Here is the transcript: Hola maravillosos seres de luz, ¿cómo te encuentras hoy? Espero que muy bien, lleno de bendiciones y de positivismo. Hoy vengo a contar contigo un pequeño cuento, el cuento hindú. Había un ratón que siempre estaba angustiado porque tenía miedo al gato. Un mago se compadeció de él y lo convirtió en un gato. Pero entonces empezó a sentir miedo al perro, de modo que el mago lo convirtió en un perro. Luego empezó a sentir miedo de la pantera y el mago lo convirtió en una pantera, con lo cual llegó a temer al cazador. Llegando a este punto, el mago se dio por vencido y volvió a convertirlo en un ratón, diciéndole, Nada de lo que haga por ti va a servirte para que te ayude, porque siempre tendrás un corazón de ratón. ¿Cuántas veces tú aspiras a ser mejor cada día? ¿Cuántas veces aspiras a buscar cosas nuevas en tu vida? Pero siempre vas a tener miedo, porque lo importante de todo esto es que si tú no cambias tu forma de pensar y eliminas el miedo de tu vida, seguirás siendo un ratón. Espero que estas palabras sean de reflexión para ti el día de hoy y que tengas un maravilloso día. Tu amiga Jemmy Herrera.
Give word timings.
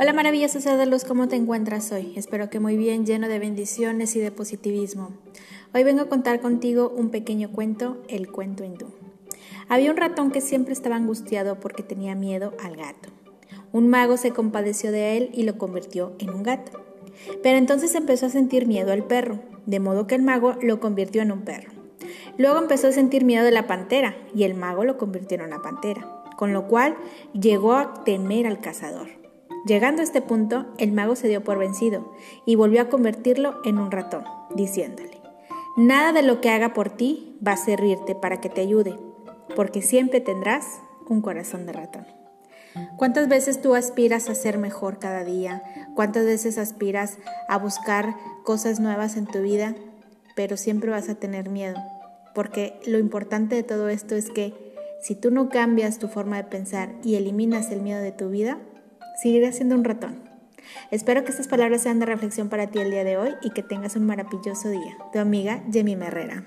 Hola 0.00 0.12
maravillosos 0.12 0.62
seres 0.62 0.78
de 0.78 0.86
luz, 0.86 1.02
¿cómo 1.02 1.26
te 1.26 1.34
encuentras 1.34 1.90
hoy? 1.90 2.12
Espero 2.14 2.50
que 2.50 2.60
muy 2.60 2.76
bien, 2.76 3.04
lleno 3.04 3.26
de 3.26 3.40
bendiciones 3.40 4.14
y 4.14 4.20
de 4.20 4.30
positivismo. 4.30 5.10
Hoy 5.74 5.82
vengo 5.82 6.02
a 6.02 6.08
contar 6.08 6.40
contigo 6.40 6.94
un 6.96 7.10
pequeño 7.10 7.50
cuento, 7.50 8.00
el 8.06 8.30
cuento 8.30 8.62
hindú. 8.62 8.86
Había 9.68 9.90
un 9.90 9.96
ratón 9.96 10.30
que 10.30 10.40
siempre 10.40 10.72
estaba 10.72 10.94
angustiado 10.94 11.58
porque 11.58 11.82
tenía 11.82 12.14
miedo 12.14 12.54
al 12.62 12.76
gato. 12.76 13.08
Un 13.72 13.88
mago 13.88 14.16
se 14.18 14.30
compadeció 14.30 14.92
de 14.92 15.16
él 15.16 15.30
y 15.34 15.42
lo 15.42 15.58
convirtió 15.58 16.12
en 16.20 16.30
un 16.30 16.44
gato. 16.44 16.80
Pero 17.42 17.58
entonces 17.58 17.96
empezó 17.96 18.26
a 18.26 18.30
sentir 18.30 18.68
miedo 18.68 18.92
al 18.92 19.02
perro, 19.02 19.40
de 19.66 19.80
modo 19.80 20.06
que 20.06 20.14
el 20.14 20.22
mago 20.22 20.54
lo 20.62 20.78
convirtió 20.78 21.22
en 21.22 21.32
un 21.32 21.42
perro. 21.42 21.72
Luego 22.36 22.60
empezó 22.60 22.86
a 22.86 22.92
sentir 22.92 23.24
miedo 23.24 23.44
de 23.44 23.50
la 23.50 23.66
pantera 23.66 24.16
y 24.32 24.44
el 24.44 24.54
mago 24.54 24.84
lo 24.84 24.96
convirtió 24.96 25.38
en 25.38 25.42
una 25.42 25.60
pantera, 25.60 26.22
con 26.36 26.52
lo 26.52 26.68
cual 26.68 26.96
llegó 27.32 27.72
a 27.72 28.04
temer 28.04 28.46
al 28.46 28.60
cazador. 28.60 29.18
Llegando 29.66 30.00
a 30.00 30.04
este 30.04 30.22
punto, 30.22 30.66
el 30.78 30.92
mago 30.92 31.16
se 31.16 31.28
dio 31.28 31.42
por 31.42 31.58
vencido 31.58 32.12
y 32.46 32.54
volvió 32.54 32.82
a 32.82 32.88
convertirlo 32.88 33.56
en 33.64 33.78
un 33.78 33.90
ratón, 33.90 34.24
diciéndole, 34.54 35.20
Nada 35.76 36.12
de 36.12 36.22
lo 36.22 36.40
que 36.40 36.50
haga 36.50 36.74
por 36.74 36.90
ti 36.90 37.38
va 37.46 37.52
a 37.52 37.56
servirte 37.56 38.14
para 38.14 38.40
que 38.40 38.48
te 38.48 38.60
ayude, 38.60 38.98
porque 39.54 39.80
siempre 39.80 40.20
tendrás 40.20 40.80
un 41.08 41.22
corazón 41.22 41.66
de 41.66 41.72
ratón. 41.72 42.06
¿Cuántas 42.96 43.28
veces 43.28 43.60
tú 43.60 43.74
aspiras 43.74 44.28
a 44.28 44.34
ser 44.34 44.58
mejor 44.58 44.98
cada 44.98 45.24
día? 45.24 45.62
¿Cuántas 45.94 46.24
veces 46.24 46.58
aspiras 46.58 47.18
a 47.48 47.58
buscar 47.58 48.16
cosas 48.44 48.80
nuevas 48.80 49.16
en 49.16 49.26
tu 49.26 49.40
vida? 49.40 49.74
Pero 50.34 50.56
siempre 50.56 50.90
vas 50.90 51.08
a 51.08 51.14
tener 51.14 51.48
miedo, 51.48 51.76
porque 52.34 52.80
lo 52.86 52.98
importante 52.98 53.56
de 53.56 53.62
todo 53.62 53.88
esto 53.88 54.14
es 54.14 54.30
que 54.30 54.54
si 55.00 55.14
tú 55.14 55.30
no 55.30 55.48
cambias 55.48 55.98
tu 55.98 56.08
forma 56.08 56.36
de 56.36 56.44
pensar 56.44 56.90
y 57.04 57.14
eliminas 57.14 57.70
el 57.70 57.82
miedo 57.82 58.00
de 58.00 58.12
tu 58.12 58.28
vida, 58.30 58.58
seguirás 59.20 59.56
siendo 59.56 59.74
un 59.74 59.84
ratón. 59.84 60.28
Espero 60.90 61.24
que 61.24 61.30
estas 61.30 61.48
palabras 61.48 61.82
sean 61.82 61.98
de 61.98 62.06
reflexión 62.06 62.48
para 62.48 62.68
ti 62.68 62.78
el 62.78 62.90
día 62.90 63.04
de 63.04 63.16
hoy 63.16 63.34
y 63.42 63.50
que 63.50 63.62
tengas 63.62 63.96
un 63.96 64.06
maravilloso 64.06 64.68
día. 64.70 64.96
Tu 65.12 65.18
amiga 65.18 65.62
Jemmy 65.70 65.94
Herrera. 65.94 66.44